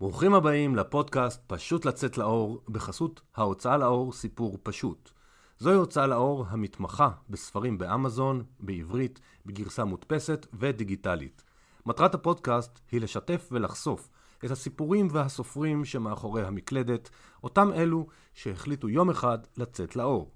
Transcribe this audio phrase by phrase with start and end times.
[0.00, 5.10] ברוכים הבאים לפודקאסט פשוט לצאת לאור בחסות ההוצאה לאור סיפור פשוט.
[5.58, 11.44] זוהי הוצאה לאור המתמחה בספרים באמזון, בעברית, בגרסה מודפסת ודיגיטלית.
[11.86, 14.08] מטרת הפודקאסט היא לשתף ולחשוף
[14.44, 17.10] את הסיפורים והסופרים שמאחורי המקלדת,
[17.44, 20.30] אותם אלו שהחליטו יום אחד לצאת לאור.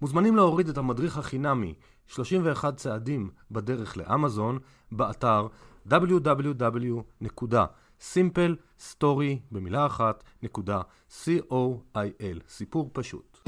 [0.00, 1.74] מוזמנים להוריד את המדריך החינמי
[2.06, 4.58] 31 צעדים בדרך לאמזון
[4.92, 5.46] באתר
[8.02, 10.80] www.simplestory במילה אחת נקודה
[11.24, 13.38] co.il סיפור פשוט.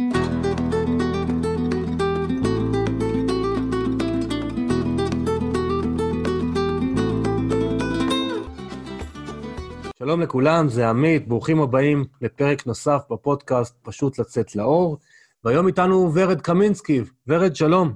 [9.98, 14.98] שלום לכולם, זה עמית, ברוכים הבאים לפרק נוסף בפודקאסט פשוט לצאת לאור.
[15.44, 17.00] והיום איתנו ורד קמינסקי.
[17.26, 17.94] ורד, שלום.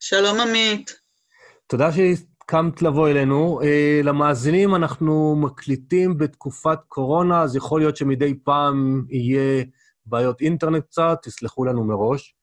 [0.00, 1.00] שלום, עמית.
[1.66, 1.92] תודה
[2.50, 3.60] שהסכמת לבוא אלינו.
[3.60, 9.64] Uh, למאזינים, אנחנו מקליטים בתקופת קורונה, אז יכול להיות שמדי פעם יהיה
[10.06, 12.34] בעיות אינטרנט קצת, תסלחו לנו מראש.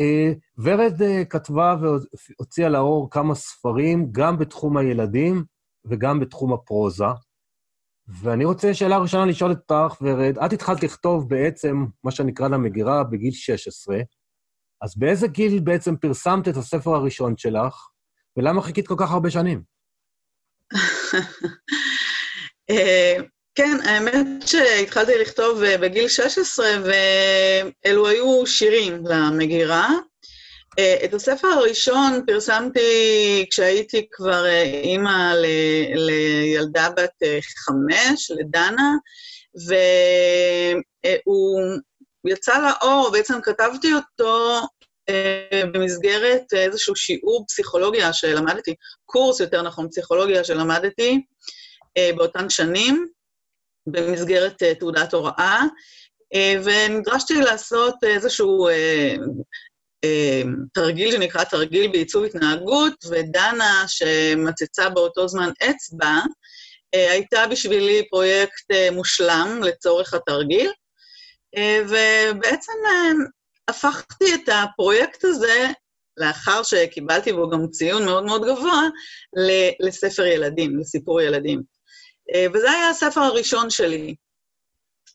[0.00, 5.44] Uh, ורד uh, כתבה והוציאה לאור כמה ספרים, גם בתחום הילדים
[5.84, 7.04] וגם בתחום הפרוזה.
[8.08, 13.32] ואני רוצה שאלה ראשונה לשאול אותך, ורד, את התחלת לכתוב בעצם מה שנקרא למגירה בגיל
[13.32, 13.98] 16,
[14.82, 17.88] אז באיזה גיל בעצם פרסמת את הספר הראשון שלך,
[18.36, 19.62] ולמה חיכית כל כך הרבה שנים?
[22.70, 23.16] אה,
[23.54, 26.66] כן, האמת שהתחלתי לכתוב אה, בגיל 16,
[27.84, 29.90] ואלו היו שירים למגירה.
[30.78, 34.46] אה, את הספר הראשון פרסמתי כשהייתי כבר
[34.82, 35.34] אימא
[35.94, 37.22] לילדה בת
[37.64, 38.92] חמש, לדנה,
[41.26, 41.60] והוא
[42.26, 44.60] יצא לאור, בעצם כתבתי אותו
[45.72, 51.20] במסגרת איזשהו שיעור פסיכולוגיה שלמדתי, קורס יותר נכון, פסיכולוגיה שלמדתי
[51.98, 53.06] אה, באותן שנים,
[53.86, 55.62] במסגרת אה, תעודת הוראה,
[56.64, 58.68] ונדרשתי לעשות איזשהו
[60.72, 66.18] תרגיל שנקרא תרגיל בעיצוב התנהגות, ודנה, שמצצה באותו זמן אצבע,
[66.92, 70.70] הייתה בשבילי פרויקט מושלם לצורך התרגיל,
[71.84, 72.72] ובעצם
[73.68, 75.66] הפכתי את הפרויקט הזה,
[76.16, 78.82] לאחר שקיבלתי בו גם ציון מאוד מאוד גבוה,
[79.80, 81.62] לספר ילדים, לסיפור ילדים.
[82.34, 84.14] אה, וזה היה הספר הראשון שלי.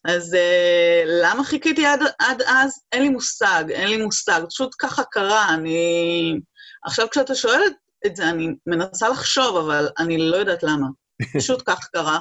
[0.05, 2.81] אז uh, למה חיכיתי עד, עד אז?
[2.91, 4.41] אין לי מושג, אין לי מושג.
[4.49, 6.39] פשוט ככה קרה, אני...
[6.85, 7.61] עכשיו כשאתה שואל
[8.05, 10.87] את זה, אני מנסה לחשוב, אבל אני לא יודעת למה.
[11.37, 12.19] פשוט כך קרה.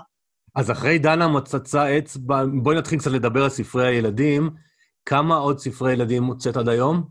[0.56, 4.50] אז אחרי דנה מוצצה אצבע, בואי נתחיל קצת לדבר על ספרי הילדים.
[5.06, 7.08] כמה עוד ספרי ילדים מוצאת עד היום?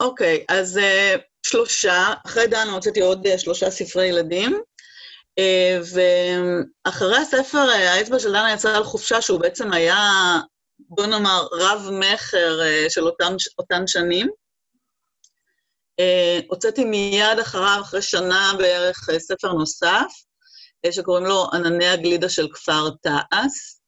[0.00, 2.14] אוקיי, okay, אז uh, שלושה.
[2.26, 4.60] אחרי דנה הוצאתי עוד uh, שלושה ספרי ילדים.
[5.40, 5.98] Uh,
[6.86, 9.96] ואחרי הספר, uh, האצבע של דנה יצא על חופשה, שהוא בעצם היה,
[10.78, 14.28] בוא נאמר, רב-מכר uh, של אותם, אותן שנים.
[16.00, 20.12] Uh, הוצאתי מיד אחריו, אחרי שנה בערך, uh, ספר נוסף,
[20.86, 23.81] uh, שקוראים לו ענני הגלידה של כפר תעש.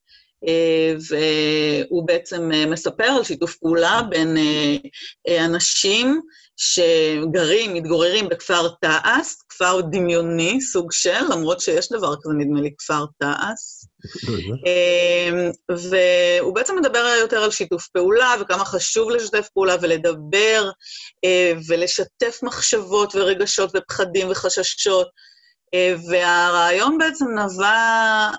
[0.48, 4.36] אה, והוא בעצם אה, מספר על שיתוף פעולה בין
[5.28, 6.20] אה, אנשים
[6.56, 13.04] שגרים, מתגוררים בכפר תעש, כפר דמיוני, סוג של, למרות שיש דבר כזה, נדמה לי, כפר
[13.18, 13.84] תעש.
[16.40, 20.70] והוא בעצם מדבר יותר על שיתוף פעולה, וכמה חשוב לשתף פעולה ולדבר,
[21.68, 25.08] ולשתף מחשבות ורגשות ופחדים וחששות.
[26.10, 28.30] והרעיון בעצם נבע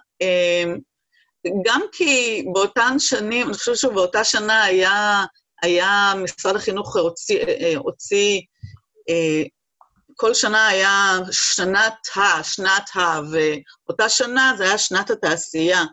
[1.66, 5.25] גם כי באותן שנים, אני חושבת שבאותה שנה היה,
[5.61, 8.41] היה משרד החינוך הוציא, אה, הוציא
[9.09, 9.44] אה,
[10.16, 15.83] כל שנה היה שנת ה, שנת ה, ואותה שנה זה היה שנת התעשייה.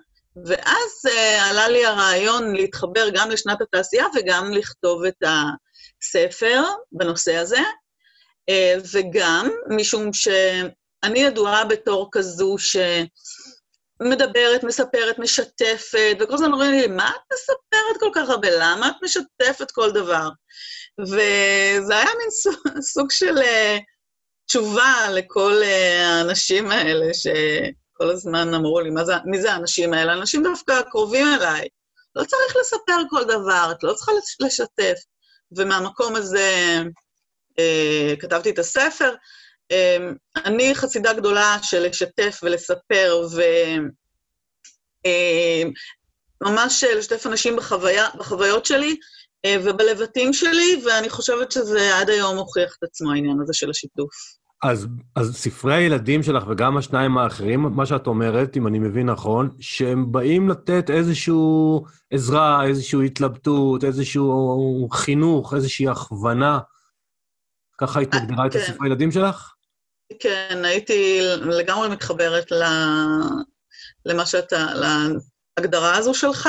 [0.47, 5.23] ואז uh, עלה לי הרעיון להתחבר גם לשנת התעשייה וגם לכתוב את
[6.03, 7.61] הספר בנושא הזה,
[8.51, 12.77] uh, וגם משום שאני ידועה בתור כזו ש...
[14.11, 18.49] מדברת, מספרת, משתפת, וכל הזמן אומרים לי, מה את מספרת כל כך הרבה?
[18.59, 20.29] למה את משתפת כל דבר?
[21.01, 23.81] וזה היה מין סוג, סוג של uh,
[24.47, 30.13] תשובה לכל uh, האנשים האלה שכל הזמן אמרו לי, זה, מי זה האנשים האלה?
[30.13, 31.69] אנשים דווקא קרובים אליי.
[32.17, 34.99] לא צריך לספר כל דבר, את לא צריכה לשתף.
[35.57, 36.79] ומהמקום הזה
[37.51, 39.15] uh, כתבתי את הספר.
[39.73, 40.15] אמ,
[40.45, 43.29] אני חסידה גדולה של לשתף ולספר,
[46.43, 48.97] וממש אמ, לשתף אנשים בחוויה, בחוויות שלי
[49.45, 54.11] אה, ובלבטים שלי, ואני חושבת שזה עד היום הוכיח את עצמו, העניין הזה של השיתוף.
[54.63, 54.87] אז,
[55.17, 60.13] אז ספרי הילדים שלך וגם השניים האחרים, מה שאת אומרת, אם אני מבין נכון, שהם
[60.13, 61.35] באים לתת איזושהי
[62.11, 66.59] עזרה, איזושהי התלבטות, איזשהו חינוך, איזושהי הכוונה.
[67.79, 68.59] ככה היית מגדירה את כן.
[68.59, 69.53] הספרי הילדים שלך?
[70.21, 72.63] כן, הייתי לגמרי מתחברת ל...
[74.07, 74.67] למה שאתה,
[75.59, 76.49] להגדרה הזו שלך.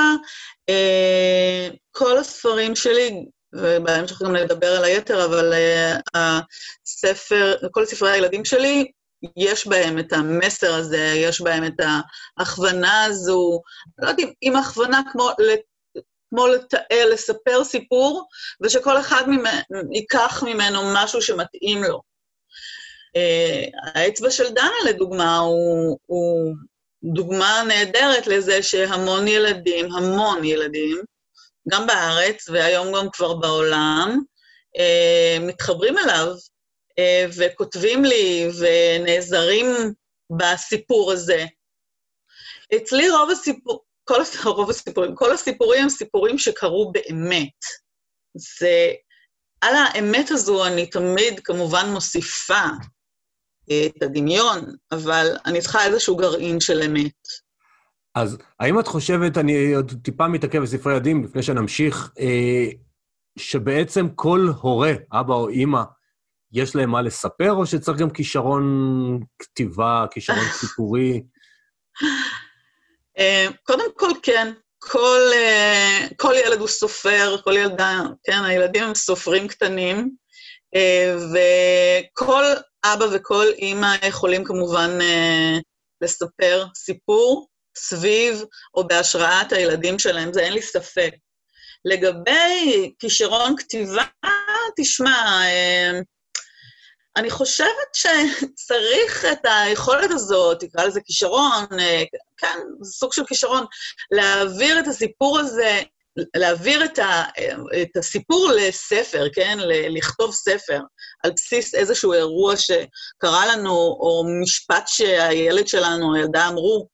[0.69, 6.39] אה, כל הספרים שלי, ובהמשך גם נדבר על היתר, אבל אה,
[6.86, 8.92] הספר, כל ספרי הילדים שלי,
[9.38, 11.80] יש בהם את המסר הזה, יש בהם את
[12.38, 13.62] ההכוונה הזו,
[13.98, 15.30] לא יודעת אם הכוונה כמו,
[16.30, 18.27] כמו לתאר, לספר סיפור,
[18.63, 22.12] ושכל אחד ממנו, ייקח ממנו משהו שמתאים לו.
[23.18, 26.56] Uh, האצבע של דנה, לדוגמה, הוא, הוא
[27.04, 31.01] דוגמה נהדרת לזה שהמון ילדים, המון ילדים,
[31.69, 34.19] גם בארץ והיום גם כבר בעולם,
[34.77, 36.27] uh, מתחברים אליו
[36.92, 39.65] uh, וכותבים לי ונעזרים
[40.38, 41.45] בסיפור הזה.
[42.75, 47.60] אצלי רוב הסיפור, כל רוב הסיפורים, כל הסיפורים הם סיפורים שקרו באמת.
[48.36, 48.92] זה,
[49.62, 52.65] על האמת הזו אני תמיד כמובן מוסיפה
[53.65, 57.27] את הדמיון, אבל אני צריכה איזשהו גרעין של אמת.
[58.15, 62.68] אז האם את חושבת, אני עוד טיפה מתעכב בספרי ילדים, לפני שנמשיך, אה,
[63.39, 65.83] שבעצם כל הורה, אבא או אימא,
[66.51, 71.24] יש להם מה לספר, או שצריך גם כישרון כתיבה, כישרון סיפורי?
[73.63, 74.54] קודם כל, כן.
[74.80, 75.21] כל,
[76.18, 80.15] כל ילד הוא סופר, כל ילדה, כן, הילדים הם סופרים קטנים,
[81.33, 82.44] וכל
[82.85, 84.97] אבא וכל אימא יכולים כמובן
[86.01, 87.47] לספר סיפור
[87.77, 88.44] סביב
[88.74, 91.12] או בהשראת הילדים שלהם, זה אין לי ספק.
[91.85, 94.03] לגבי כישרון כתיבה,
[94.77, 95.41] תשמע,
[97.18, 101.65] אני חושבת שצריך את היכולת הזאת, תקרא לזה כישרון,
[102.38, 103.65] כן, זה סוג של כישרון,
[104.12, 105.81] להעביר את הסיפור הזה,
[106.36, 107.24] להעביר את, ה,
[107.81, 109.57] את הסיפור לספר, כן?
[109.89, 110.79] לכתוב ספר,
[111.23, 116.87] על בסיס איזשהו אירוע שקרה לנו, או משפט שהילד שלנו, הילדה אמרו.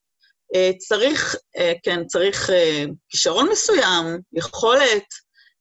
[0.77, 1.35] צריך,
[1.83, 2.49] כן, צריך
[3.09, 5.03] כישרון מסוים, יכולת,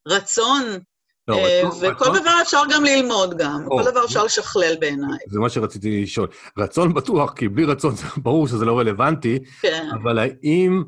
[0.09, 0.63] רצון,
[1.29, 1.37] לא,
[1.81, 2.21] וכל רצון...
[2.21, 5.19] דבר אפשר גם ללמוד גם, או, כל דבר אפשר לשכלל בעיניי.
[5.29, 6.29] זה מה שרציתי לשאול.
[6.59, 9.89] רצון בטוח, כי בלי רצון זה ברור שזה לא רלוונטי, כן.
[10.03, 10.85] אבל האם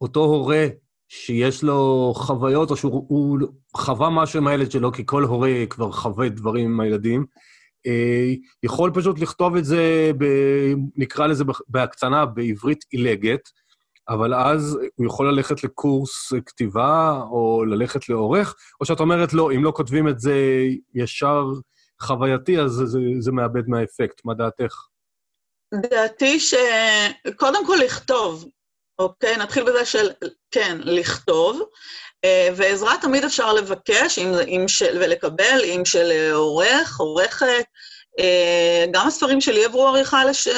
[0.00, 0.66] אותו הורה
[1.08, 3.38] שיש לו חוויות, או שהוא
[3.76, 7.26] חווה משהו עם הילד שלו, כי כל הורה כבר חווה דברים עם הילדים,
[8.62, 10.24] יכול פשוט לכתוב את זה, ב,
[10.96, 13.48] נקרא לזה בהקצנה, בעברית עילגת,
[14.08, 19.64] אבל אז הוא יכול ללכת לקורס כתיבה, או ללכת לעורך, או שאת אומרת, לא, אם
[19.64, 20.64] לא כותבים את זה
[20.94, 21.44] ישר
[22.00, 24.20] חווייתי, אז זה, זה, זה מאבד מהאפקט.
[24.24, 24.74] מה דעתך?
[25.74, 28.44] דעתי שקודם כל לכתוב,
[28.98, 29.36] אוקיי?
[29.36, 30.10] נתחיל בזה של,
[30.50, 31.62] כן, לכתוב,
[32.56, 34.18] ועזרה תמיד אפשר לבקש
[34.80, 37.64] ולקבל, אם של עורך, עורכת,
[38.90, 40.48] גם הספרים שלי עברו עריכה, לש...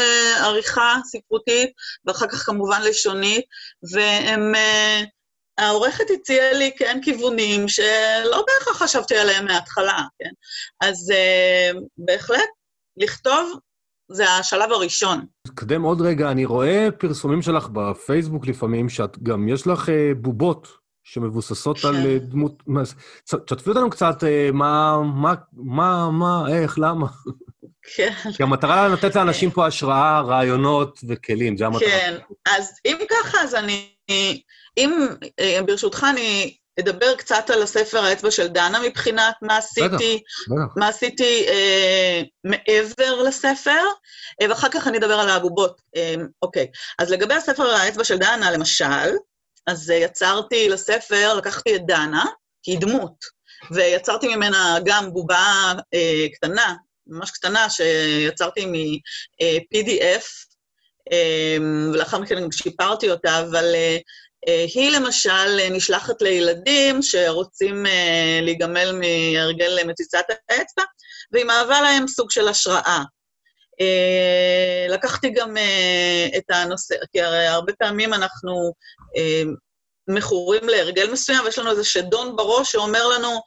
[0.41, 1.71] עריכה ספרותית,
[2.05, 3.45] ואחר כך כמובן לשונית,
[3.93, 4.53] והם...
[5.59, 10.31] העורכת הציעה לי, כן, כיוונים שלא בהכרח חשבתי עליהם מההתחלה, כן?
[10.81, 11.13] אז
[11.99, 12.49] בהחלט,
[12.97, 13.59] לכתוב
[14.09, 15.27] זה השלב הראשון.
[15.49, 20.69] נתקדם עוד רגע, אני רואה פרסומים שלך בפייסבוק לפעמים, שאת גם, יש לך בובות
[21.05, 21.89] שמבוססות כן.
[21.89, 22.63] על דמות...
[23.25, 24.17] תשתפי אותנו קצת
[24.53, 27.07] מה, מה, מה, מה, איך, למה.
[27.97, 28.13] כן.
[28.37, 31.89] כי המטרה לתת לאנשים פה השראה, רעיונות וכלים, זה המטרה.
[31.89, 33.93] כן, אז אם ככה, אז אני...
[34.79, 35.07] אם,
[35.67, 40.23] ברשותך, אני אדבר קצת על הספר האצבע של דנה מבחינת מה עשיתי,
[40.77, 43.85] מה עשיתי אה, מעבר לספר,
[44.43, 45.81] אה, ואחר כך אני אדבר על הבובות.
[45.97, 46.67] אה, אוקיי,
[46.99, 49.17] אז לגבי הספר האצבע של דנה, למשל,
[49.67, 52.25] אז אה, יצרתי לספר, לקחתי את דנה,
[52.63, 53.37] כי היא דמות,
[53.71, 56.75] ויצרתי ממנה גם בובה אה, קטנה,
[57.07, 60.25] ממש קטנה, שיצרתי מ-PDF,
[61.13, 61.57] אה,
[61.93, 63.99] ולאחר מכן גם שיפרתי אותה, אבל אה,
[64.75, 70.83] היא למשל נשלחת לילדים שרוצים אה, להיגמל מהרגל מציצת האצבע,
[71.33, 73.03] והיא מהווה להם סוג של השראה.
[73.81, 78.73] אה, לקחתי גם אה, את הנושא, כי הרי הרבה פעמים אנחנו
[79.17, 79.43] אה,
[80.09, 83.41] מכורים להרגל מסוים, ויש לנו איזה שדון בראש שאומר לנו,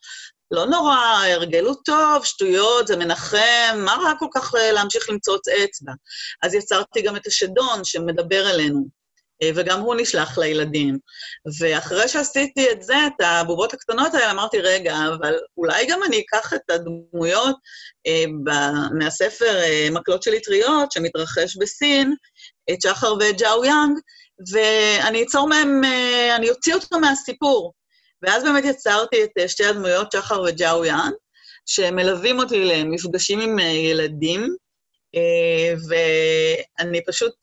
[0.51, 5.91] לא נורא, ההרגל הוא טוב, שטויות, זה מנחם, מה רע כל כך להמשיך למצוץ אצבע?
[6.43, 8.98] אז יצרתי גם את השדון שמדבר אלינו.
[9.55, 10.97] וגם הוא נשלח לילדים.
[11.59, 16.53] ואחרי שעשיתי את זה, את הבובות הקטנות האלה, אמרתי, רגע, אבל אולי גם אני אקח
[16.53, 17.55] את הדמויות
[18.99, 22.15] מהספר מקלות של אטריות, שמתרחש בסין,
[22.71, 23.97] את שחר ואת ג'או יאנג,
[24.53, 25.81] ואני אצור מהם,
[26.35, 27.73] אני אוציא אותו מהסיפור.
[28.21, 31.13] ואז באמת יצרתי את שתי הדמויות, שחר וג'או יאנג,
[31.65, 34.55] שמלווים אותי למפגשים עם ילדים,
[35.89, 37.33] ואני פשוט,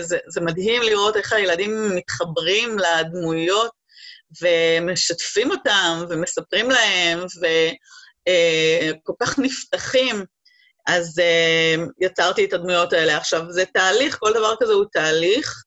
[0.00, 3.70] זה, זה מדהים לראות איך הילדים מתחברים לדמויות
[4.42, 10.24] ומשתפים אותם ומספרים להם, וכל כך נפתחים.
[10.86, 11.20] אז
[12.00, 13.16] יצרתי את הדמויות האלה.
[13.16, 15.62] עכשיו, זה תהליך, כל דבר כזה הוא תהליך,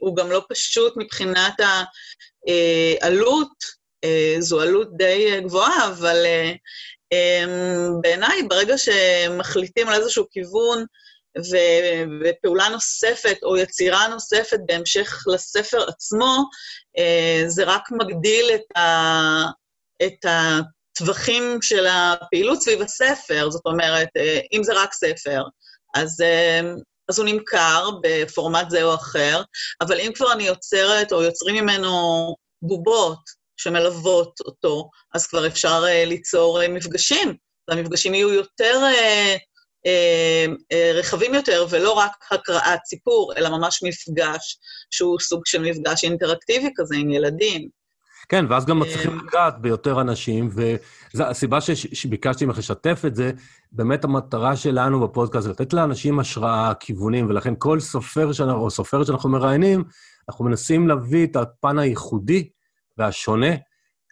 [0.00, 1.54] הוא גם לא פשוט מבחינת
[3.00, 3.48] העלות,
[4.38, 6.26] זו עלות די גבוהה, אבל
[8.00, 10.84] בעיניי, ברגע שמחליטים על איזשהו כיוון
[12.24, 16.36] ופעולה נוספת או יצירה נוספת בהמשך לספר עצמו,
[17.46, 19.44] זה רק מגדיל את, ה,
[20.02, 23.50] את הטווחים של הפעילות סביב הספר.
[23.50, 24.08] זאת אומרת,
[24.52, 25.42] אם זה רק ספר,
[25.94, 26.22] אז,
[27.08, 29.42] אז הוא נמכר בפורמט זה או אחר,
[29.80, 36.08] אבל אם כבר אני יוצרת או יוצרים ממנו בובות, שמלוות אותו, אז כבר אפשר uh,
[36.08, 37.34] ליצור uh, מפגשים,
[37.68, 39.38] והמפגשים יהיו יותר, uh,
[39.86, 44.58] uh, uh, רחבים יותר, ולא רק הקראת סיפור, אלא ממש מפגש
[44.90, 47.68] שהוא סוג של מפגש אינטראקטיבי כזה עם ילדים.
[48.28, 50.50] כן, ואז גם מצליחים לגעת ביותר אנשים,
[51.14, 51.58] והסיבה
[51.92, 53.30] שביקשתי ממך לשתף את זה,
[53.72, 59.06] באמת המטרה שלנו בפודקאסט זה לתת לאנשים השראה, כיוונים, ולכן כל סופר שאנחנו, או סופרת
[59.06, 59.84] שאנחנו מראיינים,
[60.28, 62.48] אנחנו מנסים להביא את הפן הייחודי
[62.98, 63.54] והשונה,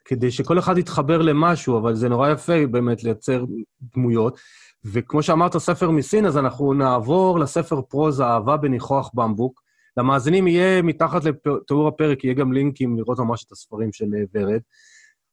[0.04, 3.44] כדי שכל אחד יתחבר למשהו, אבל זה נורא יפה באמת לייצר
[3.80, 4.38] דמויות.
[4.84, 9.60] וכמו שאמרת, ספר מסין, אז אנחנו נעבור לספר פרוזה, אהבה בניחוח במבוק.
[9.96, 14.60] למאזינים יהיה, מתחת לתיאור הפרק, יהיה גם לינקים לראות ממש את הספרים של אה, ורד.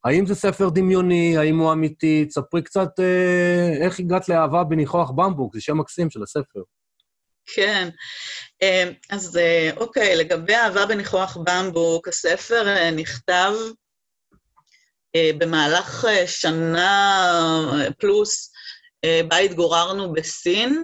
[0.03, 1.38] האם זה ספר דמיוני?
[1.38, 2.25] האם הוא אמיתי?
[2.25, 6.62] תספרי קצת אה, איך הגעת לאהבה בניחוח במבוק, זה שם מקסים של הספר.
[7.45, 7.89] כן,
[8.62, 13.53] אה, אז אה, אוקיי, לגבי אהבה בניחוח במבוק, הספר אה, נכתב
[15.38, 18.51] במהלך שנה פלוס
[19.27, 20.83] בה התגוררנו בסין.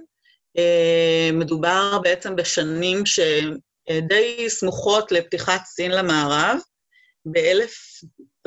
[1.34, 6.58] מדובר בעצם בשנים שדי סמוכות לפתיחת סין למערב,
[7.25, 7.75] באלף,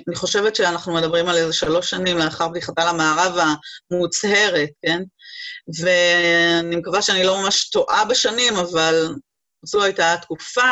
[0.08, 3.38] אני חושבת שאנחנו מדברים על איזה שלוש שנים לאחר פתיחתה למערב
[3.92, 5.04] המוצהרת, כן?
[5.82, 9.16] ואני מקווה שאני לא ממש טועה בשנים, אבל
[9.66, 10.72] זו הייתה תקופה,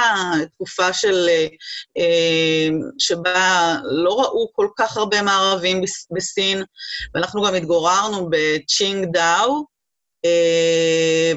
[0.55, 1.27] תקופה של,
[1.97, 2.67] אה,
[2.99, 5.81] שבה לא ראו כל כך הרבה מערבים
[6.15, 6.63] בסין,
[7.15, 9.61] ואנחנו גם התגוררנו בצ'ינג דאו, אה,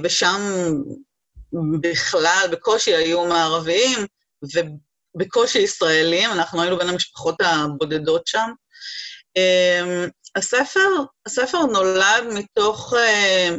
[0.04, 0.40] ושם
[1.80, 3.98] בכלל בקושי היו מערביים
[4.42, 8.50] ובקושי ישראלים, אנחנו היינו בין המשפחות הבודדות שם.
[9.36, 10.88] אה, הספר,
[11.26, 13.56] הספר נולד מתוך, אה,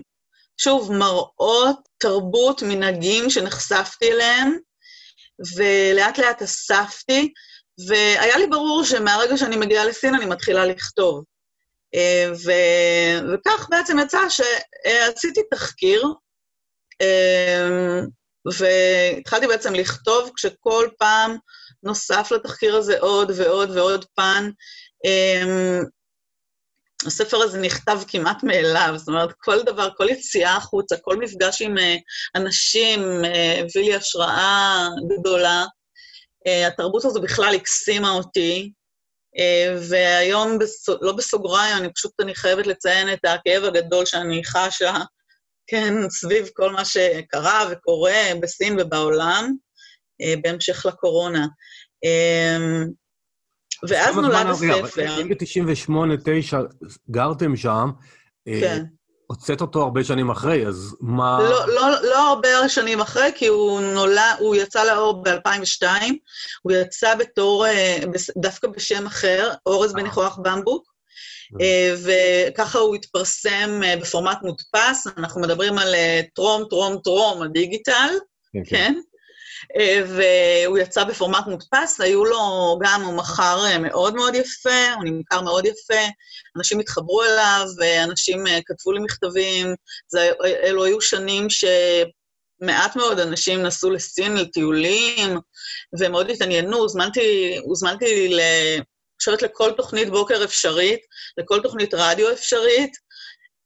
[0.58, 4.58] שוב, מראות, תרבות, מנהגים שנחשפתי אליהם,
[5.56, 7.34] ולאט לאט אספתי,
[7.88, 11.24] והיה לי ברור שמהרגע שאני מגיעה לסין אני מתחילה לכתוב.
[12.45, 12.51] ו...
[13.33, 16.03] וכך בעצם יצא שעשיתי תחקיר,
[18.59, 21.38] והתחלתי בעצם לכתוב כשכל פעם
[21.83, 24.50] נוסף לתחקיר הזה עוד ועוד ועוד פן.
[27.05, 31.75] הספר הזה נכתב כמעט מאליו, זאת אומרת, כל דבר, כל יציאה החוצה, כל מפגש עם
[32.35, 33.00] אנשים
[33.59, 34.88] הביא לי השראה
[35.19, 35.65] גדולה.
[36.67, 38.83] התרבות הזו בכלל הקסימה אותי, אה,
[39.90, 40.58] והיום,
[41.02, 44.94] לא בסוגריים, אני פשוט, אני חייבת לציין את הכאב הגדול שאני חשה,
[45.68, 49.54] כן, סביב כל מה שקרה וקורה בסין ובעולם,
[50.22, 51.48] אה, בהמשך לקורונה.
[52.04, 52.88] אמ,
[53.90, 55.22] ואז נולד הספר.
[55.22, 56.58] אם ב-98-9
[57.12, 57.90] גרתם שם,
[58.48, 58.84] אה, כן.
[59.27, 61.39] הוצאת אותו הרבה שנים אחרי, אז מה...
[61.42, 65.86] לא, לא, לא הרבה שנים אחרי, כי הוא נולד, הוא יצא לאור ב-2002,
[66.62, 67.98] הוא יצא בתור, אה,
[68.38, 69.96] דווקא בשם אחר, אורז אה.
[69.96, 70.94] בניחוח במבוק,
[71.62, 71.96] אה.
[72.03, 75.96] וככה הוא התפרסם בפורמט מודפס, אנחנו מדברים על
[76.36, 78.10] טרום, טרום, טרום, הדיגיטל,
[78.70, 78.94] כן?
[80.08, 85.65] והוא יצא בפורמט מודפס, היו לו גם, הוא מכר מאוד מאוד יפה, הוא נמכר מאוד
[85.65, 86.03] יפה,
[86.58, 87.65] אנשים התחברו אליו,
[88.03, 89.75] אנשים כתבו לי מכתבים,
[90.08, 90.32] זה,
[90.63, 91.48] אלו היו שנים
[92.62, 95.38] מעט מאוד אנשים נסעו לסין לטיולים,
[96.00, 98.39] והם מאוד התעניינו, הוזמנתי, הוזמנתי ל...
[99.20, 101.00] חושבת לכל תוכנית בוקר אפשרית,
[101.38, 102.91] לכל תוכנית רדיו אפשרית,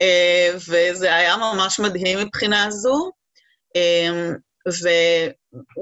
[0.02, 3.12] אה, וזה היה ממש מדהים מבחינה זו.
[3.76, 5.28] אה,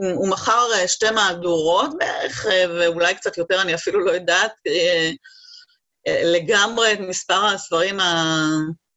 [0.01, 4.51] והוא מכר אה, שתי מהדורות בערך, ואולי קצת יותר, אני אפילו לא יודעת
[6.07, 7.99] לגמרי את מספר הספרים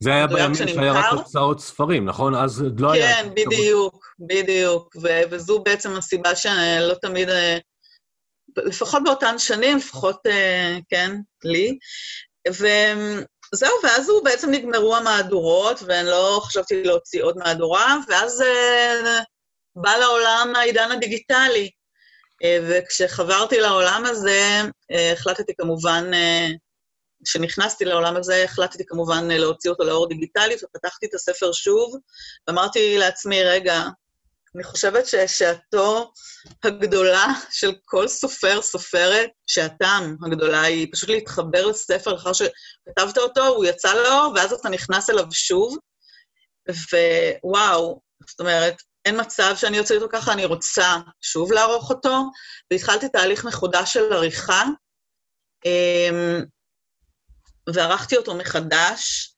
[0.03, 2.35] זה היה בימים שהיה רק הוצאות ספרים, נכון?
[2.35, 3.15] אז עוד לא היה...
[3.15, 4.97] כן, בדיוק, בדיוק.
[5.31, 7.29] וזו בעצם הסיבה שלא תמיד
[8.57, 11.79] לפחות באותן שנים, לפחות, אה, כן, לי.
[12.49, 19.21] וזהו, ואז הוא בעצם נגמרו המהדורות, ואני לא חשבתי להוציא עוד מהדורה, ואז אה,
[19.77, 21.71] בא לעולם העידן הדיגיטלי.
[22.45, 24.61] אה, וכשחברתי לעולם הזה,
[25.13, 26.11] החלטתי כמובן,
[27.25, 31.97] כשנכנסתי לעולם הזה, החלטתי כמובן להוציא אותו לאור דיגיטלית, ופתחתי את הספר שוב,
[32.49, 33.83] ואמרתי לעצמי, רגע,
[34.55, 36.13] אני חושבת ששעתו
[36.65, 43.65] הגדולה של כל סופר, סופרת, שעתם הגדולה היא פשוט להתחבר לספר לאחר שכתבת אותו, הוא
[43.65, 45.77] יצא לאור, ואז אתה נכנס אליו שוב,
[47.45, 52.31] ווואו, זאת אומרת, אין מצב שאני אוציא אותו ככה, אני רוצה שוב לערוך אותו,
[52.71, 54.65] והתחלתי תהליך מחודש של עריכה,
[55.67, 56.45] אמ,
[57.75, 59.33] וערכתי אותו מחדש.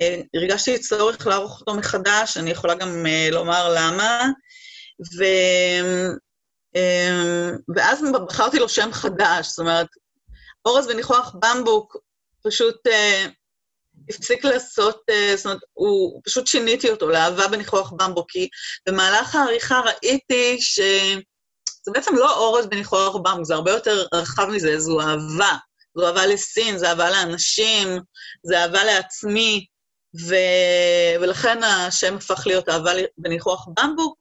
[0.00, 4.26] אה, הרגשתי צורך לערוך אותו מחדש, אני יכולה גם אה, לומר למה.
[5.18, 5.24] ו...
[6.76, 9.88] אמ, ואז בחרתי לו שם חדש, זאת אומרת,
[10.64, 11.96] אורז וניחוח במבוק
[12.42, 13.30] פשוט uh,
[14.10, 18.48] הפסיק לעשות, uh, זאת אומרת, הוא, פשוט שיניתי אותו לאהבה בניחוח במבוק, כי
[18.88, 25.00] במהלך העריכה ראיתי שזה בעצם לא אורז בניחוח במבוק, זה הרבה יותר רחב מזה, זו
[25.00, 25.56] אהבה.
[25.94, 27.88] זו אהבה לסין, זו אהבה לאנשים,
[28.42, 29.66] זו אהבה לעצמי,
[30.28, 30.34] ו...
[31.20, 34.16] ולכן השם הפך להיות אהבה בניחוח במבוק,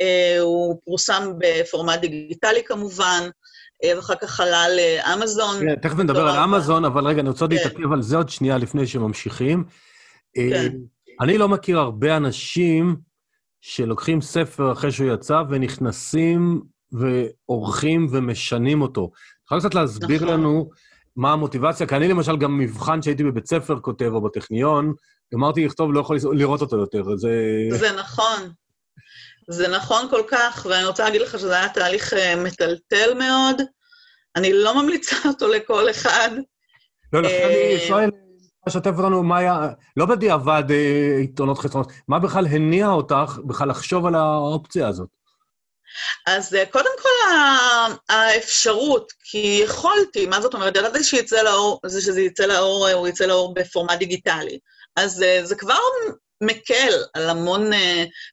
[0.00, 3.30] אה, הוא פורסם בפורמט דיגיטלי כמובן, אה,
[3.96, 5.60] ואחר כך עלה לאמזון.
[5.60, 7.54] כן, תכף נדבר על אמזון, אבל רגע, אני רוצה כן.
[7.54, 9.64] להתעכב על זה עוד שנייה לפני שממשיכים.
[10.38, 10.72] אה, כן.
[11.20, 12.96] אני לא מכיר הרבה אנשים
[13.60, 16.62] שלוקחים ספר אחרי שהוא יצא ונכנסים
[16.92, 19.10] ועורכים ומשנים אותו.
[19.46, 20.28] אתה קצת להסביר נכון.
[20.28, 20.70] לנו
[21.16, 21.86] מה המוטיבציה?
[21.86, 24.92] כי אני למשל גם מבחן שהייתי בבית ספר כותב או בטכניון,
[25.34, 27.16] גמרתי לכתוב, לא יכול לראות אותו יותר.
[27.16, 27.30] זה...
[27.70, 28.52] זה נכון.
[29.48, 33.62] זה נכון כל כך, ואני רוצה להגיד לך שזה היה תהליך אה, מטלטל מאוד.
[34.36, 36.30] אני לא ממליצה אותו לכל אחד.
[37.12, 38.10] לא, לכן אני אה, שואל,
[38.66, 44.06] לשתף אותנו מה היה, לא בדיעבד אה, עיתונות חסרונות, מה בכלל הניע אותך בכלל לחשוב
[44.06, 45.08] על האופציה הזאת?
[46.26, 47.08] אז קודם כל
[48.08, 50.76] האפשרות, כי יכולתי, מה זאת אומרת?
[50.76, 54.58] ידעתי שיצא לאור, שזה יצא לאור, הוא יצא לאור בפורמט דיגיטלי.
[54.96, 55.78] אז זה כבר
[56.42, 57.70] מקל על המון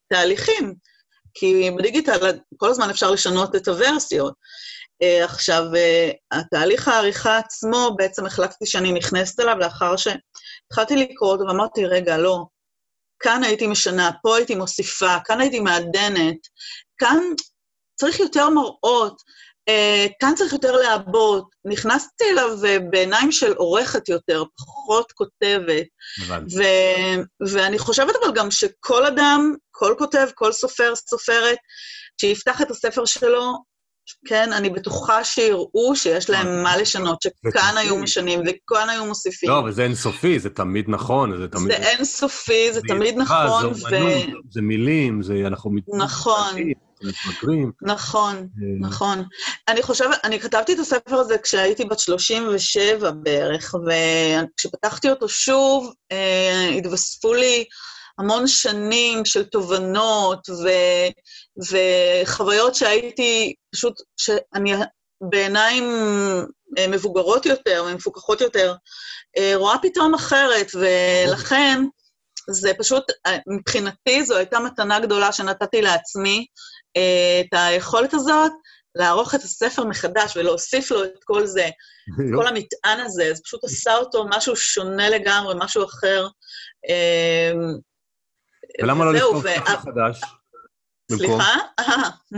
[0.08, 0.76] תהליכים.
[1.33, 4.33] כי בדיגיטל כל הזמן אפשר לשנות את הוורסיות.
[5.03, 11.43] Uh, עכשיו, uh, התהליך העריכה עצמו, בעצם החלטתי שאני נכנסת אליו לאחר שהתחלתי לקרוא אותו
[11.43, 12.45] ואמרתי, רגע, לא,
[13.19, 16.37] כאן הייתי משנה, פה הייתי מוסיפה, כאן הייתי מעדנת,
[16.97, 17.19] כאן
[17.99, 19.21] צריך יותר מראות,
[20.19, 21.49] כאן צריך יותר לעבות.
[21.65, 22.58] נכנסתי אליו
[22.89, 25.86] בעיניים של עורכת יותר, פחות כותבת.
[27.53, 31.58] ואני חושבת אבל גם שכל אדם כל כותב, כל סופר, סופרת,
[32.21, 33.69] שיפתח את הספר שלו,
[34.27, 39.49] כן, אני בטוחה שיראו שיש להם אה, מה לשנות, שכאן היו משנים וכאן היו מוסיפים.
[39.49, 41.67] לא, אבל זה אינסופי, זה תמיד נכון, זה תמיד...
[41.67, 43.75] זה אינסופי, זה תמיד נכון, ו...
[44.51, 45.71] זה מילים, זה אנחנו...
[45.97, 46.55] נכון.
[47.03, 47.71] מתמכרים.
[47.81, 49.23] נכון, אה, נכון.
[49.67, 56.69] אני חושבת, אני כתבתי את הספר הזה כשהייתי בת 37 בערך, וכשפתחתי אותו שוב, אה,
[56.77, 57.65] התווספו לי
[58.19, 60.69] המון שנים של תובנות ו,
[61.71, 64.73] וחוויות שהייתי פשוט, שאני
[65.21, 65.83] בעיניים
[66.77, 68.73] אה, מבוגרות יותר ומפוקחות יותר,
[69.38, 71.83] אה, רואה פתאום אחרת, ולכן
[72.49, 73.03] זה פשוט,
[73.47, 76.45] מבחינתי זו הייתה מתנה גדולה שנתתי לעצמי,
[76.91, 78.52] את היכולת הזאת
[78.95, 81.69] לערוך את הספר מחדש ולהוסיף לו את כל זה,
[82.36, 86.28] כל המטען הזה, זה פשוט עשה אותו משהו שונה לגמרי, משהו אחר.
[88.82, 90.21] ולמה לא לכתוב ספר חדש?
[91.12, 91.56] סליחה?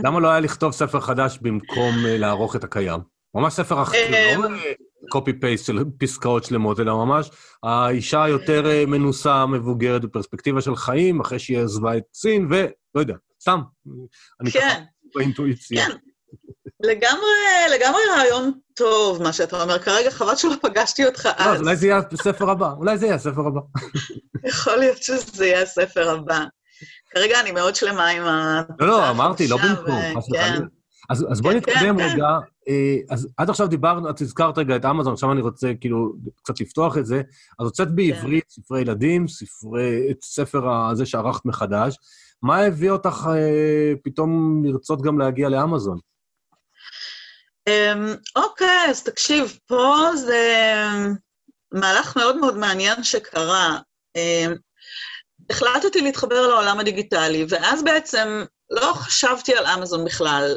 [0.04, 3.00] למה לא היה לכתוב ספר חדש במקום אה, לערוך את הקיים?
[3.34, 4.48] ממש ספר אחר, לא
[5.08, 7.30] קופי אמ, פייסט של פסקאות שלמות, אלא ממש
[7.62, 13.14] האישה היותר אה, מנוסה, מבוגרת, בפרספקטיבה של חיים, אחרי שהיא עזבה את סין, ולא יודע,
[13.42, 13.60] סתם.
[14.40, 14.82] אני ככה כן.
[15.14, 15.86] באינטואיציה.
[15.86, 15.96] כן.
[16.80, 17.32] לגמרי,
[17.74, 19.78] לגמרי רעיון טוב, מה שאתה אומר.
[19.78, 21.60] כרגע חבל שלא פגשתי אותך לא, אז.
[21.60, 22.72] לא, אולי זה יהיה הספר הבא.
[22.72, 23.60] אולי זה יהיה הספר הבא.
[24.50, 26.44] יכול להיות שזה יהיה הספר הבא.
[27.10, 28.62] כרגע אני מאוד שלמה עם ה...
[28.78, 30.66] לא, לא, אמרתי, לא במקום, חס וחלילה.
[31.10, 32.26] אז, אז בואי כן, נתקדם כן, רגע.
[32.68, 36.60] אה, אז עד עכשיו דיברנו, את הזכרת רגע את אמזון, עכשיו אני רוצה כאילו קצת
[36.60, 37.22] לפתוח את זה.
[37.58, 41.96] אז הוצאת בעברית ספרי ילדים, ספרי, את ספר הזה שערכת מחדש.
[42.42, 45.98] מה הביא אותך אה, פתאום לרצות גם להגיע לאמזון?
[47.68, 50.74] אמ, אוקיי, אז תקשיב, פה זה
[51.72, 53.78] מהלך מאוד מאוד מעניין שקרה.
[54.16, 54.54] אמ,
[55.50, 60.56] החלטתי להתחבר לעולם הדיגיטלי, ואז בעצם לא חשבתי על אמזון בכלל.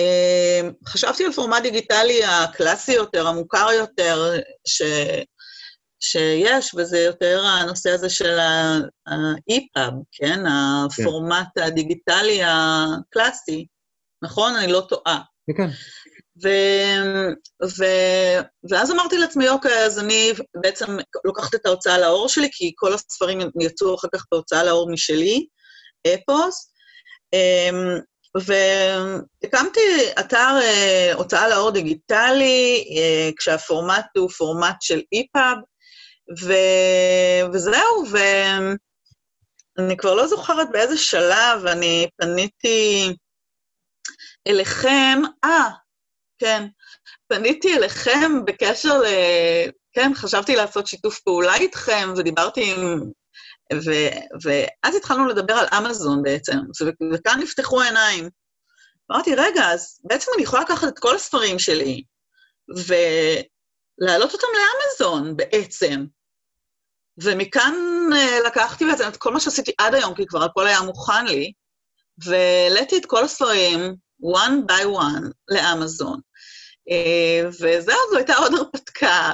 [0.00, 4.32] אמ, חשבתי על פורמט דיגיטלי הקלאסי יותר, המוכר יותר,
[4.66, 4.82] ש...
[6.00, 10.44] שיש, וזה יותר הנושא הזה של ה-EPUB, כן?
[10.46, 13.66] הפורמט הדיגיטלי הקלאסי.
[14.22, 14.56] נכון?
[14.56, 15.20] אני לא טועה.
[15.56, 15.68] כן.
[16.42, 16.48] ו...
[17.78, 17.84] ו...
[18.70, 20.32] ואז אמרתי לעצמי, אוקיי, אז אני
[20.62, 25.46] בעצם לוקחת את ההוצאה לאור שלי, כי כל הספרים יצאו אחר כך בהוצאה לאור משלי,
[26.06, 26.72] אפוס,
[27.32, 27.98] אמ,
[28.36, 29.80] והקמתי
[30.20, 35.58] אתר אה, הוצאה לאור דיגיטלי, אה, כשהפורמט הוא פורמט של EPUB,
[36.40, 36.52] ו...
[37.52, 43.16] וזהו, ואני כבר לא זוכרת באיזה שלב אני פניתי
[44.46, 45.68] אליכם, אה,
[46.38, 46.66] כן,
[47.28, 49.06] פניתי אליכם בקשר ל...
[49.92, 53.00] כן, חשבתי לעשות שיתוף פעולה איתכם, ודיברתי עם...
[53.72, 53.90] ו...
[54.42, 56.88] ואז התחלנו לדבר על אמזון בעצם, ו...
[57.14, 58.28] וכאן נפתחו העיניים.
[59.12, 62.02] אמרתי, רגע, אז בעצם אני יכולה לקחת את כל הספרים שלי
[62.68, 66.04] ולהעלות אותם לאמזון בעצם.
[67.22, 67.74] ומכאן
[68.12, 71.52] uh, לקחתי בעצם את כל מה שעשיתי עד היום, כי כבר הכל היה מוכן לי,
[72.24, 76.20] והעליתי את כל הספרים, one by one, לאמזון.
[76.90, 79.30] Uh, וזהו, זו הייתה עוד הרפתקה.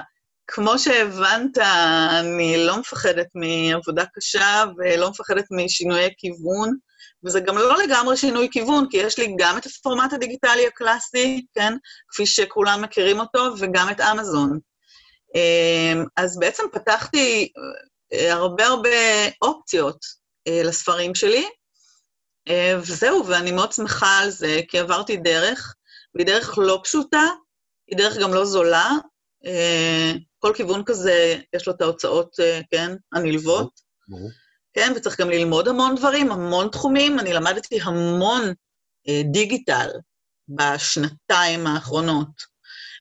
[0.47, 1.59] כמו שהבנת,
[2.21, 6.75] אני לא מפחדת מעבודה קשה ולא מפחדת משינויי כיוון,
[7.25, 11.75] וזה גם לא לגמרי שינוי כיוון, כי יש לי גם את הפורמט הדיגיטלי הקלאסי, כן,
[12.09, 14.59] כפי שכולם מכירים אותו, וגם את אמזון.
[15.35, 17.53] אמ, אז בעצם פתחתי
[18.13, 19.99] אה, הרבה הרבה אופציות
[20.49, 21.47] אה, לספרים שלי,
[22.49, 25.75] אה, וזהו, ואני מאוד שמחה על זה, כי עברתי דרך,
[26.15, 27.25] והיא דרך לא פשוטה,
[27.87, 28.91] היא דרך גם לא זולה.
[30.39, 32.37] כל כיוון כזה, יש לו את ההוצאות,
[32.71, 33.81] כן, הנלוות.
[34.09, 34.31] ברור.
[34.73, 37.19] כן, וצריך גם ללמוד המון דברים, המון תחומים.
[37.19, 38.43] אני למדתי המון
[39.33, 39.89] דיגיטל
[40.49, 42.54] בשנתיים האחרונות.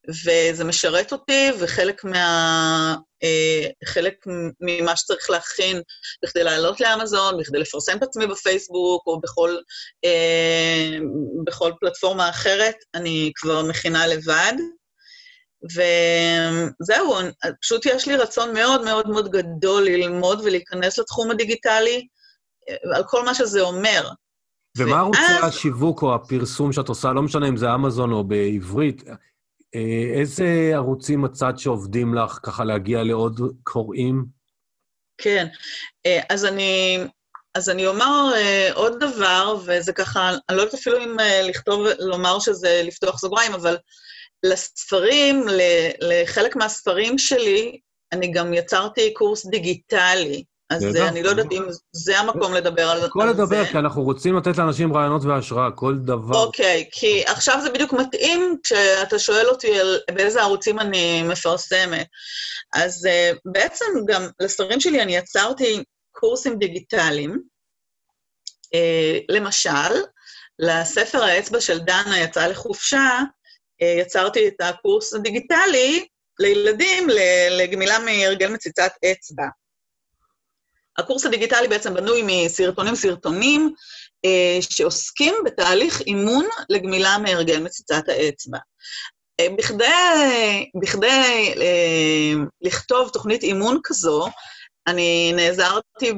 [0.10, 2.96] וזה משרת אותי, וחלק מה...
[3.24, 4.16] אה, חלק
[4.62, 5.82] ממה שצריך להכין
[6.24, 9.56] בכדי לעלות לאמזון, בכדי לפרסם את עצמי בפייסבוק או בכל,
[10.06, 10.98] אה,
[11.46, 14.54] בכל פלטפורמה אחרת, אני כבר מכינה לבד.
[15.64, 17.16] וזהו,
[17.62, 22.08] פשוט יש לי רצון מאוד מאוד מאוד גדול ללמוד ולהיכנס לתחום הדיגיטלי,
[22.70, 24.10] אה, על כל מה שזה אומר.
[24.78, 25.56] ומה ערוצי ואז...
[25.56, 29.04] השיווק או הפרסום שאת עושה, לא משנה אם זה אמזון או בעברית,
[30.20, 34.26] איזה ערוצים מצאת שעובדים לך ככה להגיע לעוד קוראים?
[35.18, 35.48] כן,
[36.06, 36.98] אה, אז אני,
[37.56, 42.40] אז אני אומר אה, עוד דבר, וזה ככה, אני לא יודעת אפילו אם לכתוב, לומר
[42.40, 43.78] שזה לפתוח סוגריים, אבל
[44.46, 45.46] לספרים,
[46.02, 47.80] לחלק מהספרים שלי,
[48.12, 50.44] אני גם יצרתי קורס דיגיטלי.
[50.76, 50.96] אז.
[50.96, 53.06] אני לא יודעת אם זה המקום לדבר על זה.
[53.06, 56.44] הכל לדבר, כי אנחנו רוצים לתת לאנשים רעיונות והשראה, כל דבר.
[56.44, 59.72] אוקיי, כי עכשיו זה בדיוק מתאים כשאתה שואל אותי
[60.14, 62.08] באיזה ערוצים אני מפרסמת.
[62.74, 67.42] אז uh, בעצם גם לספרים שלי אני יצרתי קורסים דיגיטליים.
[68.76, 69.94] Uh, למשל,
[70.60, 73.20] לספר האצבע של דנה יצא לחופשה,
[73.82, 76.08] uh, יצרתי את הקורס הדיגיטלי
[76.40, 77.08] לילדים
[77.52, 79.46] לגמילה מהרגל מציצת אצבע.
[80.98, 83.74] הקורס הדיגיטלי בעצם בנוי מסרטונים-סרטונים
[84.26, 88.58] אה, שעוסקים בתהליך אימון לגמילה מהרגל מציצת האצבע.
[89.40, 89.86] אה, בכדי,
[90.82, 94.28] בכדי אה, לכתוב תוכנית אימון כזו,
[94.88, 96.14] אני נעזרתי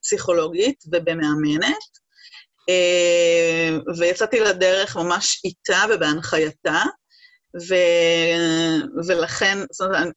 [0.00, 1.96] בפסיכולוגית ובמאמנת,
[3.98, 6.82] ויצאתי לדרך ממש איתה ובהנחייתה,
[7.68, 7.74] ו,
[9.06, 10.12] ולכן, זאת אומרת,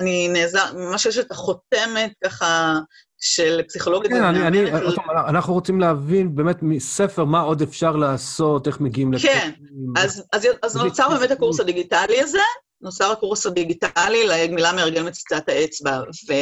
[0.00, 2.78] אני נעזר, ממש יש את החותמת ככה
[3.20, 4.10] של פסיכולוגית.
[4.10, 5.00] כן, אני, אני, של...
[5.28, 9.22] אנחנו רוצים להבין באמת מספר מה עוד אפשר לעשות, איך מגיעים לפה.
[9.28, 9.50] כן,
[9.96, 12.38] אז, אז, אז נוצר באמת הקורס הדיגיטלי הזה,
[12.80, 16.32] נוצר הקורס הדיגיטלי לגמילה מהרגל מציצת האצבע, ו,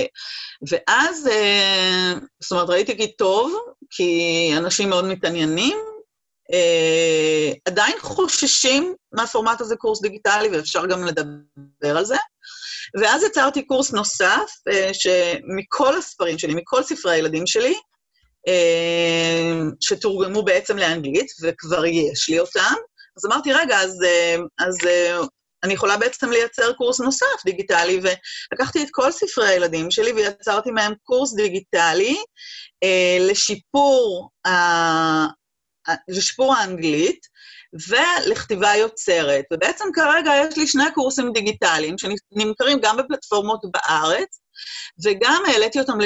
[0.70, 3.54] ואז, אה, זאת אומרת, ראיתי כי טוב,
[3.90, 5.78] כי אנשים מאוד מתעניינים,
[6.52, 12.16] אה, עדיין חוששים מהפורמט הזה קורס דיגיטלי, ואפשר גם לדבר על זה.
[13.00, 17.74] ואז יצרתי קורס נוסף, אה, שמכל הספרים שלי, מכל ספרי הילדים שלי,
[19.80, 22.74] שתורגמו בעצם לאנגלית, וכבר יש לי אותם.
[23.16, 23.98] אז אמרתי, רגע, אז,
[24.58, 24.78] אז
[25.64, 30.92] אני יכולה בעצם לייצר קורס נוסף דיגיטלי, ולקחתי את כל ספרי הילדים שלי ויצרתי מהם
[31.02, 32.16] קורס דיגיטלי
[32.82, 35.26] אה, לשיפור, אה,
[36.08, 37.26] לשיפור האנגלית
[37.88, 39.44] ולכתיבה יוצרת.
[39.52, 44.40] ובעצם כרגע יש לי שני קורסים דיגיטליים שנמכרים גם בפלטפורמות בארץ,
[45.04, 45.98] וגם העליתי אותם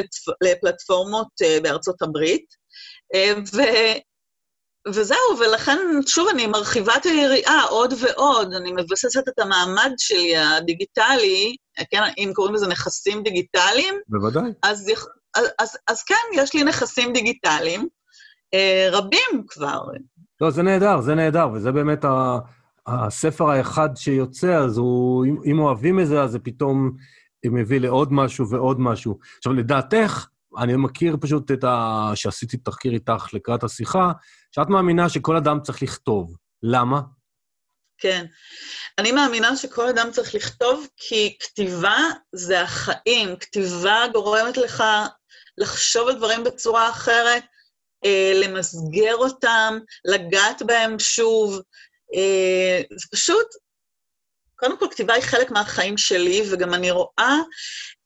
[0.42, 2.46] לפלטפורמות אה, בארצות הברית.
[3.14, 3.62] אה, ו...
[4.88, 11.56] וזהו, ולכן, שוב, אני מרחיבה את היריעה עוד ועוד, אני מבססת את המעמד שלי הדיגיטלי,
[11.90, 14.42] כן, אם קוראים לזה נכסים דיגיטליים, בוודאי.
[14.62, 14.90] אז,
[15.34, 17.88] אז, אז, אז כן, יש לי נכסים דיגיטליים,
[18.54, 19.80] אה, רבים כבר.
[20.40, 22.38] לא, זה נהדר, זה נהדר, וזה באמת ה,
[22.86, 26.92] הספר האחד שיוצא, אז הוא, אם, אם אוהבים את זה, אז זה פתאום
[27.46, 29.18] מביא לעוד משהו ועוד משהו.
[29.38, 30.26] עכשיו, לדעתך,
[30.58, 32.10] אני מכיר פשוט את ה...
[32.14, 34.12] שעשיתי תחקיר איתך לקראת השיחה,
[34.52, 36.36] שאת מאמינה שכל אדם צריך לכתוב.
[36.62, 37.00] למה?
[37.98, 38.26] כן.
[38.98, 41.96] אני מאמינה שכל אדם צריך לכתוב, כי כתיבה
[42.34, 43.36] זה החיים.
[43.40, 44.84] כתיבה גורמת לך
[45.58, 47.42] לחשוב על דברים בצורה אחרת,
[48.34, 51.60] למסגר אותם, לגעת בהם שוב.
[52.14, 53.46] אה, זה פשוט,
[54.56, 57.38] קודם כל, כתיבה היא חלק מהחיים שלי, וגם אני רואה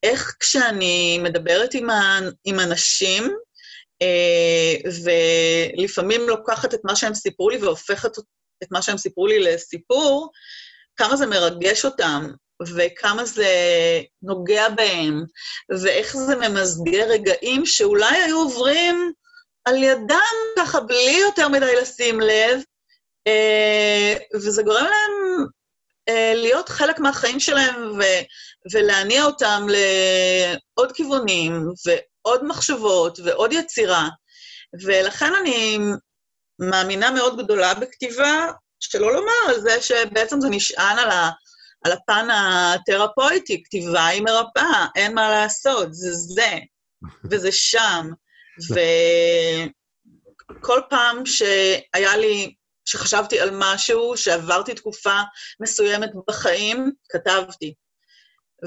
[0.03, 3.37] איך כשאני מדברת עם, ה, עם אנשים,
[4.03, 4.91] אה,
[5.79, 8.19] ולפעמים לוקחת את מה שהם סיפרו לי והופכת
[8.63, 10.31] את מה שהם סיפרו לי לסיפור,
[10.97, 12.31] כמה זה מרגש אותם,
[12.77, 13.49] וכמה זה
[14.23, 15.25] נוגע בהם,
[15.83, 19.13] ואיך זה ממסגר רגעים שאולי היו עוברים
[19.65, 22.61] על ידם ככה בלי יותר מדי לשים לב,
[23.27, 25.47] אה, וזה גורם להם
[26.09, 28.23] אה, להיות חלק מהחיים שלהם ו-
[28.73, 34.09] ולהניע אותם לעוד כיוונים ועוד מחשבות ועוד יצירה.
[34.85, 35.79] ולכן אני
[36.59, 41.31] מאמינה מאוד גדולה בכתיבה, שלא לומר על זה שבעצם זה נשען על, ה,
[41.85, 46.59] על הפן התרפויטי, כתיבה היא מרפאה, אין מה לעשות, זה זה,
[47.31, 48.11] וזה שם.
[50.59, 55.21] וכל פעם שהיה לי שחשבתי על משהו, שעברתי תקופה
[55.61, 57.75] מסוימת בחיים, כתבתי.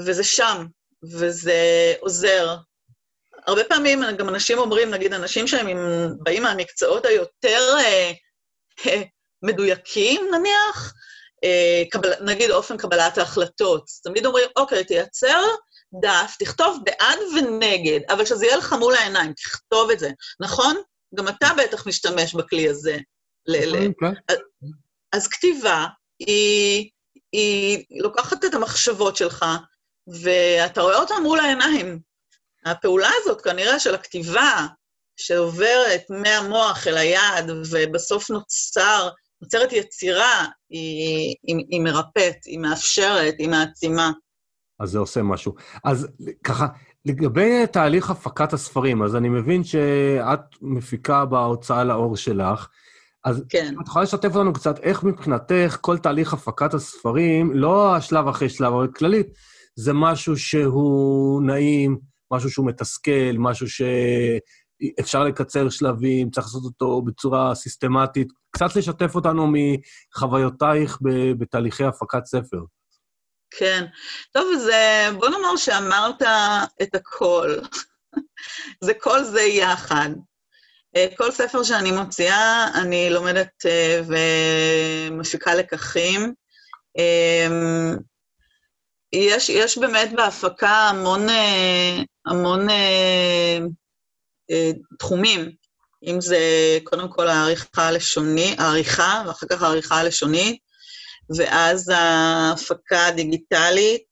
[0.06, 0.66] וזה שם,
[1.12, 2.56] וזה עוזר.
[3.46, 5.78] הרבה פעמים גם אנשים אומרים, נגיד, אנשים שהם עם,
[6.22, 8.12] באים מהמקצועות היותר אה,
[8.86, 9.02] אה,
[9.42, 10.94] מדויקים, נניח,
[11.44, 13.84] אה, קבל, נגיד אופן קבלת ההחלטות.
[14.02, 15.42] תמיד אומרים, אוקיי, תייצר
[16.00, 20.76] דף, תכתוב בעד ונגד, אבל שזה יהיה לך מול העיניים, תכתוב את זה, נכון?
[21.14, 22.98] גם אתה בטח משתמש בכלי הזה.
[23.88, 24.22] okay.
[24.28, 24.36] אז,
[25.12, 25.86] אז כתיבה
[26.18, 26.90] היא,
[27.32, 29.44] היא לוקחת את המחשבות שלך,
[30.22, 32.00] ואתה רואה אותן מול העיניים.
[32.64, 34.66] הפעולה הזאת, כנראה, של הכתיבה,
[35.16, 39.08] שעוברת מהמוח אל היד, ובסוף נוצר,
[39.42, 44.10] נוצרת יצירה, היא, היא, היא מרפאת, היא מאפשרת, היא מעצימה.
[44.84, 45.54] אז זה עושה משהו.
[45.84, 46.08] אז
[46.44, 46.66] ככה,
[47.04, 52.68] לגבי תהליך הפקת הספרים, אז אני מבין שאת מפיקה בהוצאה לאור שלך,
[53.24, 53.74] אז כן.
[53.80, 58.72] את יכולה לשתף אותנו קצת איך מבחינתך כל תהליך הפקת הספרים, לא השלב אחרי שלב,
[58.72, 59.26] אבל כללית,
[59.76, 61.98] זה משהו שהוא נעים,
[62.32, 68.28] משהו שהוא מתסכל, משהו שאפשר לקצר שלבים, צריך לעשות אותו בצורה סיסטמטית.
[68.50, 70.98] קצת לשתף אותנו מחוויותייך
[71.38, 72.58] בתהליכי הפקת ספר.
[73.58, 73.84] כן.
[74.32, 76.22] טוב, אז אה, בוא נאמר שאמרת
[76.82, 77.58] את הכל.
[78.84, 80.08] זה כל זה יחד.
[80.96, 84.00] אה, כל ספר שאני מוציאה, אני לומדת אה,
[85.10, 86.34] ומפיקה לקחים.
[86.98, 87.96] אמ,
[89.12, 91.26] יש, יש באמת בהפקה המון,
[92.26, 92.66] המון
[94.98, 95.52] תחומים,
[96.02, 96.38] אם זה
[96.84, 100.64] קודם כל העריכה הלשונית, העריכה, ואחר כך העריכה הלשונית,
[101.36, 104.02] ואז ההפקה הדיגיטלית,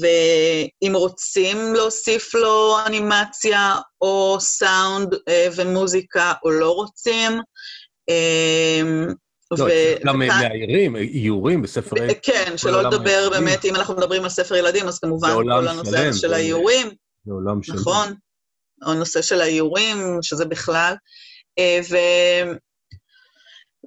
[0.00, 7.32] ואם רוצים להוסיף לו אנימציה או סאונד אה, ומוזיקה או לא רוצים.
[8.08, 9.06] אמ,
[9.50, 9.66] לא,
[10.06, 12.14] גם מאיירים, איורים בספרי...
[12.22, 16.32] כן, שלא לדבר באמת, אם אנחנו מדברים על ספר ילדים, אז כמובן כל הנושא של
[16.32, 16.88] האיורים.
[17.24, 17.74] זה עולם שלם.
[17.74, 18.14] נכון,
[18.86, 20.94] או הנושא של האיורים, שזה בכלל.
[21.58, 21.96] אה, ו...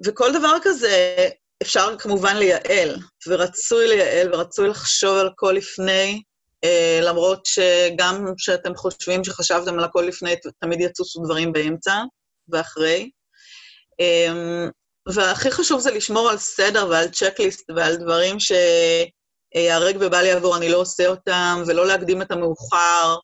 [0.06, 1.28] וכל דבר כזה,
[1.62, 2.96] אפשר כמובן לייעל,
[3.26, 6.22] ורצוי לייעל, ורצוי לחשוב על הכל לפני,
[6.64, 12.02] אה, למרות שגם כשאתם חושבים שחשבתם על הכל לפני, תמיד יצוצו דברים באמצע
[12.48, 13.10] ואחרי.
[14.00, 14.32] אה,
[15.14, 20.76] והכי חשוב זה לשמור על סדר ועל צ'קליסט ועל דברים שיהרג ובל יעבור, אני לא
[20.76, 23.16] עושה אותם, ולא להקדים את המאוחר.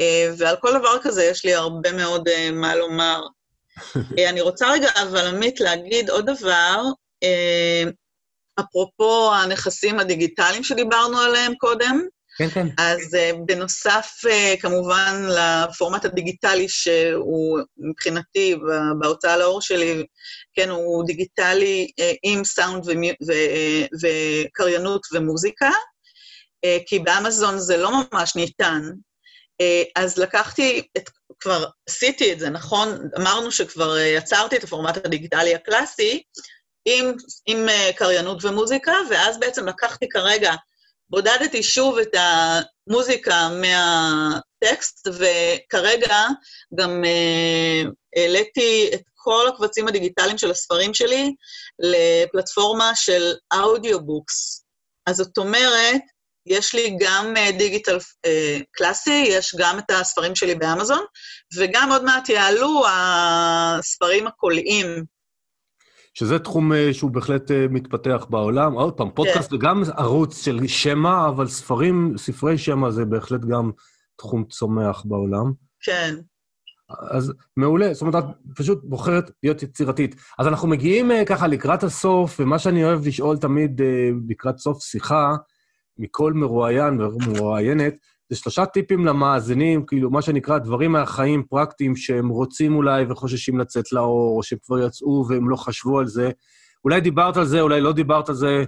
[0.00, 3.20] אה, ועל כל דבר כזה יש לי הרבה מאוד אה, מה לומר.
[4.30, 6.82] אני רוצה רגע, אבל עמית, להגיד עוד דבר,
[8.60, 12.06] אפרופו הנכסים הדיגיטליים שדיברנו עליהם קודם,
[12.38, 12.66] כן, כן.
[12.78, 18.56] אז uh, בנוסף, uh, כמובן, לפורמט הדיגיטלי, שהוא מבחינתי,
[19.00, 20.04] בהוצאה לאור שלי,
[20.54, 21.90] כן, הוא דיגיטלי
[22.22, 22.84] עם סאונד
[24.02, 25.70] וקריינות ומוזיקה,
[26.86, 28.82] כי באמזון זה לא ממש ניתן.
[29.96, 32.88] אז לקחתי את, כבר עשיתי את זה, נכון?
[33.18, 36.22] אמרנו שכבר יצרתי את הפורמט הדיגיטלי הקלאסי,
[36.96, 37.12] עם,
[37.46, 40.54] עם uh, קריינות ומוזיקה, ואז בעצם לקחתי כרגע
[41.10, 46.26] בודדתי שוב את המוזיקה מהטקסט, וכרגע
[46.78, 51.34] גם uh, העליתי את כל הקבצים הדיגיטליים של הספרים שלי
[51.78, 54.64] לפלטפורמה של audiobooks.
[55.06, 56.00] אז זאת אומרת,
[56.46, 61.04] יש לי גם דיגיטל uh, uh, קלאסי, יש גם את הספרים שלי באמזון,
[61.56, 65.04] וגם עוד מעט יעלו הספרים הקוליים
[66.18, 68.72] שזה תחום אה, שהוא בהחלט אה, מתפתח בעולם.
[68.72, 69.56] עוד פעם, פודקאסט כן.
[69.56, 73.70] זה גם ערוץ של שמע, אבל ספרים, ספרי שמע זה בהחלט גם
[74.16, 75.52] תחום צומח בעולם.
[75.80, 76.14] כן.
[77.10, 80.16] אז מעולה, זאת אומרת, את פשוט בוחרת להיות יצירתית.
[80.38, 83.80] אז אנחנו מגיעים אה, ככה לקראת הסוף, ומה שאני אוהב לשאול תמיד
[84.28, 85.36] לקראת סוף שיחה,
[85.98, 87.94] מכל מרואיין ומרואיינת,
[88.30, 93.92] זה שלושה טיפים למאזינים, כאילו, מה שנקרא, דברים מהחיים פרקטיים שהם רוצים אולי וחוששים לצאת
[93.92, 96.30] לאור, או שהם כבר יצאו והם לא חשבו על זה.
[96.84, 98.64] אולי דיברת על זה, אולי לא דיברת על זה.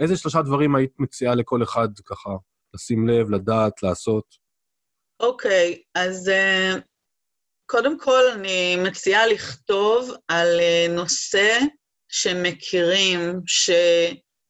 [0.00, 2.30] איזה שלושה דברים היית מציעה לכל אחד ככה
[2.74, 4.24] לשים לב, לדעת, לעשות?
[5.20, 6.80] אוקיי, okay, אז uh,
[7.66, 11.58] קודם כל אני מציעה לכתוב על uh, נושא
[12.08, 13.40] שמכירים,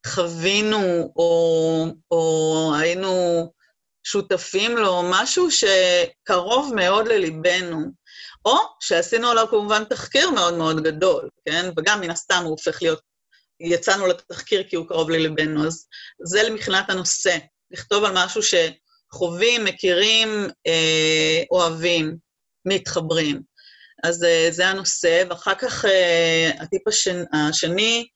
[0.07, 3.13] שחווינו או, או היינו
[4.05, 7.81] שותפים לו, משהו שקרוב מאוד לליבנו,
[8.45, 11.71] או שעשינו עליו כמובן תחקיר מאוד מאוד גדול, כן?
[11.79, 13.01] וגם מן הסתם הוא הופך להיות,
[13.61, 15.87] יצאנו לתחקיר כי הוא קרוב לליבנו, אז
[16.25, 17.37] זה מבחינת הנושא,
[17.71, 22.17] לכתוב על משהו שחווים, מכירים, אה, אוהבים,
[22.65, 23.43] מתחברים.
[24.05, 28.07] אז אה, זה הנושא, ואחר כך אה, הטיפ השני, השני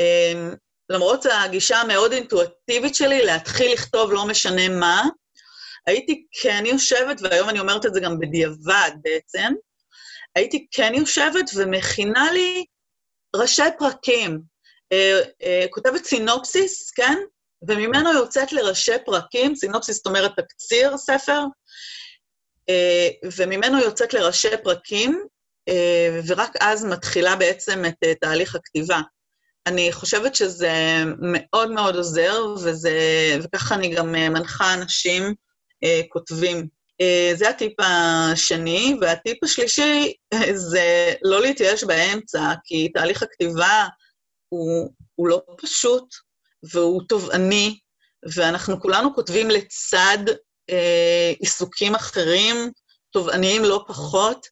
[0.00, 0.50] אה,
[0.90, 5.04] למרות הגישה המאוד אינטואטיבית שלי, להתחיל לכתוב לא משנה מה,
[5.88, 9.52] הייתי כן יושבת, והיום אני אומרת את זה גם בדיעבד בעצם,
[10.34, 12.64] הייתי כן יושבת ומכינה לי
[13.36, 14.40] ראשי פרקים.
[14.92, 17.18] אה, אה, כותבת סינופסיס, כן?
[17.68, 21.42] וממנו יוצאת לראשי פרקים, סינופסיס זאת אומרת תקציר ספר,
[22.68, 25.24] אה, וממנו יוצאת לראשי פרקים,
[26.26, 29.00] ורק אז מתחילה בעצם את תהליך הכתיבה.
[29.66, 30.72] אני חושבת שזה
[31.20, 32.98] מאוד מאוד עוזר, וזה,
[33.42, 35.34] וככה אני גם מנחה אנשים
[36.08, 36.68] כותבים.
[37.00, 43.86] אה, זה הטיפ השני, והטיפ השלישי אה, זה לא להתייאש באמצע, כי תהליך הכתיבה
[44.48, 46.14] הוא, הוא לא פשוט
[46.72, 47.78] והוא תובעני,
[48.34, 50.18] ואנחנו כולנו כותבים לצד
[50.70, 52.70] אה, עיסוקים אחרים,
[53.10, 54.46] תובעניים לא פחות,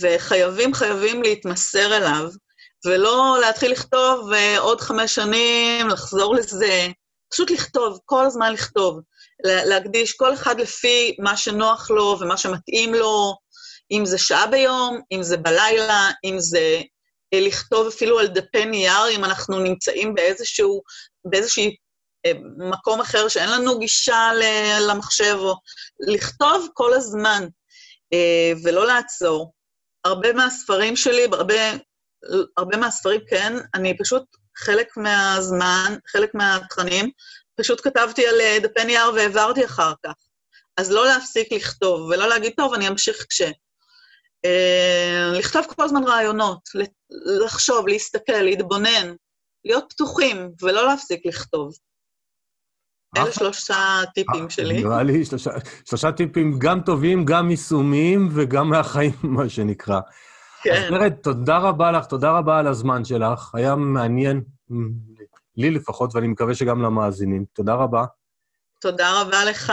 [0.00, 2.30] וחייבים, חייבים להתמסר אליו.
[2.86, 6.88] ולא להתחיל לכתוב uh, עוד חמש שנים, לחזור לזה,
[7.32, 9.00] פשוט לכתוב, כל הזמן לכתוב.
[9.44, 13.34] להקדיש כל אחד לפי מה שנוח לו ומה שמתאים לו,
[13.90, 16.80] אם זה שעה ביום, אם זה בלילה, אם זה
[17.34, 20.82] uh, לכתוב אפילו על דפי נייר, אם אנחנו נמצאים באיזשהו,
[21.24, 22.38] באיזשהו uh,
[22.70, 24.30] מקום אחר שאין לנו גישה
[24.80, 25.54] למחשב, או
[26.08, 27.46] לכתוב כל הזמן
[28.14, 29.52] uh, ולא לעצור.
[30.04, 31.54] הרבה מהספרים שלי, הרבה
[32.56, 34.22] הרבה מהספרים כן, אני פשוט
[34.56, 37.10] חלק מהזמן, חלק מהתכנים,
[37.60, 40.14] פשוט כתבתי על אה, דפי נייר והעברתי אחר כך.
[40.76, 43.42] אז לא להפסיק לכתוב, ולא להגיד, טוב, אני אמשיך כש...
[44.46, 46.60] Uh, לכתוב כל הזמן רעיונות,
[47.44, 49.14] לחשוב, להסתכל, להתבונן,
[49.64, 51.72] להיות פתוחים, ולא להפסיק לכתוב.
[53.16, 54.82] אלה שלושה טיפים שלי.
[54.82, 55.50] נראה לי שלושה,
[55.84, 60.00] שלושה טיפים גם טובים, גם יישומיים וגם מהחיים, מה שנקרא.
[60.62, 60.72] כן.
[60.72, 63.54] אז ורד, תודה רבה לך, תודה רבה על הזמן שלך.
[63.54, 64.42] היה מעניין,
[65.60, 67.44] לי לפחות, ואני מקווה שגם למאזינים.
[67.52, 68.04] תודה רבה.
[68.80, 69.72] תודה רבה לך,